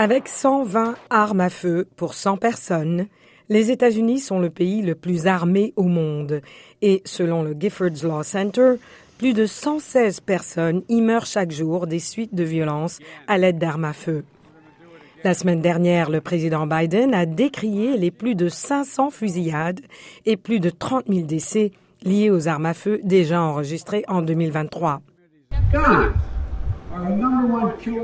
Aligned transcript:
Avec 0.00 0.28
120 0.28 0.94
armes 1.10 1.40
à 1.40 1.50
feu 1.50 1.88
pour 1.96 2.14
100 2.14 2.36
personnes, 2.36 3.08
les 3.48 3.72
États-Unis 3.72 4.20
sont 4.20 4.38
le 4.38 4.48
pays 4.48 4.80
le 4.80 4.94
plus 4.94 5.26
armé 5.26 5.72
au 5.74 5.82
monde. 5.82 6.40
Et 6.82 7.02
selon 7.04 7.42
le 7.42 7.56
Giffords 7.58 8.04
Law 8.04 8.22
Center, 8.22 8.74
plus 9.18 9.32
de 9.32 9.44
116 9.44 10.20
personnes 10.20 10.82
y 10.88 11.02
meurent 11.02 11.26
chaque 11.26 11.50
jour 11.50 11.88
des 11.88 11.98
suites 11.98 12.32
de 12.32 12.44
violences 12.44 13.00
à 13.26 13.38
l'aide 13.38 13.58
d'armes 13.58 13.86
à 13.86 13.92
feu. 13.92 14.22
La 15.24 15.34
semaine 15.34 15.62
dernière, 15.62 16.10
le 16.10 16.20
président 16.20 16.68
Biden 16.68 17.12
a 17.12 17.26
décrié 17.26 17.96
les 17.96 18.12
plus 18.12 18.36
de 18.36 18.48
500 18.48 19.10
fusillades 19.10 19.80
et 20.26 20.36
plus 20.36 20.60
de 20.60 20.70
30 20.70 21.06
000 21.08 21.26
décès 21.26 21.72
liés 22.04 22.30
aux 22.30 22.46
armes 22.46 22.66
à 22.66 22.74
feu 22.74 23.00
déjà 23.02 23.42
enregistrés 23.42 24.04
en 24.06 24.22
2023. 24.22 25.00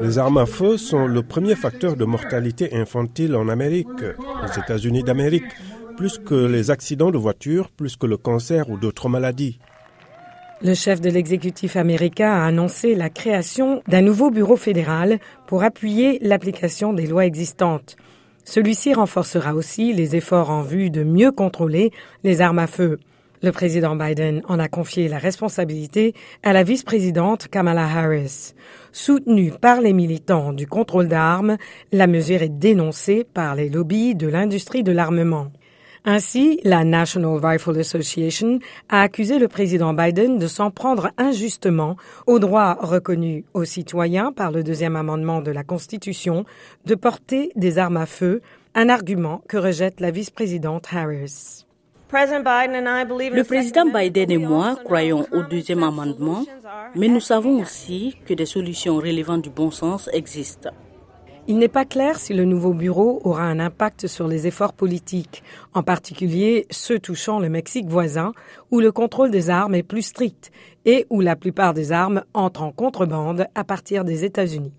Les 0.00 0.18
armes 0.18 0.38
à 0.38 0.46
feu 0.46 0.76
sont 0.76 1.06
le 1.06 1.22
premier 1.22 1.54
facteur 1.54 1.96
de 1.96 2.04
mortalité 2.04 2.74
infantile 2.74 3.36
en 3.36 3.48
Amérique, 3.48 3.88
aux 3.88 4.60
États-Unis 4.60 5.02
d'Amérique, 5.02 5.44
plus 5.96 6.18
que 6.18 6.34
les 6.34 6.70
accidents 6.70 7.10
de 7.10 7.18
voiture, 7.18 7.70
plus 7.70 7.96
que 7.96 8.06
le 8.06 8.16
cancer 8.16 8.70
ou 8.70 8.78
d'autres 8.78 9.08
maladies. 9.08 9.58
Le 10.62 10.74
chef 10.74 11.00
de 11.00 11.08
l'exécutif 11.08 11.76
américain 11.76 12.32
a 12.32 12.44
annoncé 12.44 12.94
la 12.94 13.08
création 13.08 13.82
d'un 13.88 14.02
nouveau 14.02 14.30
bureau 14.30 14.56
fédéral 14.56 15.18
pour 15.46 15.62
appuyer 15.62 16.18
l'application 16.20 16.92
des 16.92 17.06
lois 17.06 17.24
existantes. 17.24 17.96
Celui-ci 18.44 18.92
renforcera 18.94 19.54
aussi 19.54 19.92
les 19.92 20.16
efforts 20.16 20.50
en 20.50 20.62
vue 20.62 20.90
de 20.90 21.04
mieux 21.04 21.32
contrôler 21.32 21.92
les 22.24 22.40
armes 22.40 22.58
à 22.58 22.66
feu. 22.66 22.98
Le 23.42 23.52
président 23.52 23.96
Biden 23.96 24.42
en 24.48 24.58
a 24.58 24.68
confié 24.68 25.08
la 25.08 25.16
responsabilité 25.16 26.14
à 26.42 26.52
la 26.52 26.62
vice-présidente 26.62 27.48
Kamala 27.48 27.84
Harris. 27.84 28.52
Soutenue 28.92 29.50
par 29.50 29.80
les 29.80 29.94
militants 29.94 30.52
du 30.52 30.66
contrôle 30.66 31.08
d'armes, 31.08 31.56
la 31.90 32.06
mesure 32.06 32.42
est 32.42 32.50
dénoncée 32.50 33.24
par 33.24 33.54
les 33.54 33.70
lobbies 33.70 34.14
de 34.14 34.28
l'industrie 34.28 34.82
de 34.82 34.92
l'armement. 34.92 35.50
Ainsi, 36.04 36.60
la 36.64 36.84
National 36.84 37.38
Rifle 37.42 37.78
Association 37.78 38.58
a 38.90 39.00
accusé 39.00 39.38
le 39.38 39.48
président 39.48 39.94
Biden 39.94 40.38
de 40.38 40.46
s'en 40.46 40.70
prendre 40.70 41.10
injustement 41.16 41.96
au 42.26 42.38
droit 42.38 42.76
reconnu 42.80 43.44
aux 43.54 43.64
citoyens 43.64 44.32
par 44.32 44.50
le 44.50 44.62
deuxième 44.62 44.96
amendement 44.96 45.40
de 45.40 45.50
la 45.50 45.64
Constitution 45.64 46.44
de 46.84 46.94
porter 46.94 47.52
des 47.56 47.78
armes 47.78 47.98
à 47.98 48.06
feu, 48.06 48.42
un 48.74 48.90
argument 48.90 49.42
que 49.48 49.56
rejette 49.56 50.00
la 50.00 50.10
vice-présidente 50.10 50.88
Harris. 50.92 51.64
Le 52.12 53.42
président 53.42 53.86
Biden 53.86 54.30
et 54.32 54.38
moi 54.38 54.76
croyons 54.84 55.26
au 55.30 55.42
deuxième 55.42 55.84
amendement, 55.84 56.44
mais 56.96 57.06
nous 57.06 57.20
savons 57.20 57.60
aussi 57.60 58.16
que 58.26 58.34
des 58.34 58.46
solutions 58.46 58.96
relevant 58.96 59.38
du 59.38 59.48
bon 59.48 59.70
sens 59.70 60.10
existent. 60.12 60.70
Il 61.46 61.58
n'est 61.58 61.68
pas 61.68 61.84
clair 61.84 62.18
si 62.18 62.34
le 62.34 62.44
nouveau 62.44 62.74
bureau 62.74 63.20
aura 63.24 63.44
un 63.44 63.60
impact 63.60 64.06
sur 64.06 64.26
les 64.26 64.46
efforts 64.46 64.72
politiques, 64.72 65.42
en 65.72 65.82
particulier 65.82 66.66
ceux 66.70 66.98
touchant 66.98 67.38
le 67.38 67.48
Mexique 67.48 67.88
voisin, 67.88 68.32
où 68.70 68.80
le 68.80 68.92
contrôle 68.92 69.30
des 69.30 69.48
armes 69.48 69.74
est 69.74 69.82
plus 69.82 70.02
strict 70.02 70.50
et 70.84 71.06
où 71.10 71.20
la 71.20 71.36
plupart 71.36 71.74
des 71.74 71.92
armes 71.92 72.24
entrent 72.34 72.62
en 72.62 72.72
contrebande 72.72 73.46
à 73.54 73.64
partir 73.64 74.04
des 74.04 74.24
États-Unis. 74.24 74.74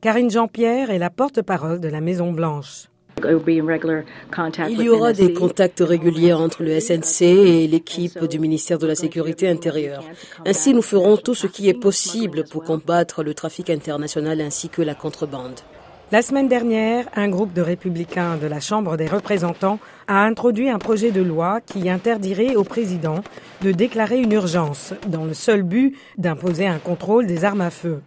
Karine 0.00 0.30
Jean-Pierre 0.30 0.90
est 0.90 0.98
la 0.98 1.10
porte-parole 1.10 1.80
de 1.80 1.88
la 1.88 2.00
Maison-Blanche. 2.00 2.91
Il 4.68 4.82
y 4.82 4.88
aura 4.88 5.12
des 5.12 5.32
contacts 5.32 5.80
réguliers 5.80 6.32
entre 6.32 6.62
le 6.62 6.78
SNC 6.80 7.22
et 7.22 7.66
l'équipe 7.66 8.24
du 8.24 8.38
ministère 8.38 8.78
de 8.78 8.86
la 8.86 8.94
Sécurité 8.94 9.48
intérieure. 9.48 10.04
Ainsi, 10.46 10.74
nous 10.74 10.82
ferons 10.82 11.16
tout 11.16 11.34
ce 11.34 11.46
qui 11.46 11.68
est 11.68 11.74
possible 11.74 12.44
pour 12.44 12.64
combattre 12.64 13.22
le 13.22 13.34
trafic 13.34 13.70
international 13.70 14.40
ainsi 14.40 14.68
que 14.68 14.82
la 14.82 14.94
contrebande. 14.94 15.60
La 16.12 16.20
semaine 16.20 16.48
dernière, 16.48 17.06
un 17.16 17.30
groupe 17.30 17.54
de 17.54 17.62
républicains 17.62 18.36
de 18.36 18.46
la 18.46 18.60
Chambre 18.60 18.98
des 18.98 19.06
représentants 19.06 19.78
a 20.08 20.24
introduit 20.24 20.68
un 20.68 20.78
projet 20.78 21.10
de 21.10 21.22
loi 21.22 21.60
qui 21.64 21.88
interdirait 21.88 22.54
au 22.54 22.64
président 22.64 23.24
de 23.62 23.72
déclarer 23.72 24.20
une 24.20 24.32
urgence 24.32 24.92
dans 25.06 25.24
le 25.24 25.32
seul 25.32 25.62
but 25.62 25.96
d'imposer 26.18 26.66
un 26.66 26.78
contrôle 26.78 27.26
des 27.26 27.46
armes 27.46 27.62
à 27.62 27.70
feu. 27.70 28.02